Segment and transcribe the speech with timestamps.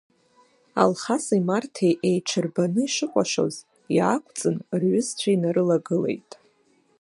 [0.81, 3.55] Алхаси Марҭеи еиҽырбаны, ишыкәашоз,
[3.95, 6.31] иаақәҵын, рҩызцәа инарылагылеит.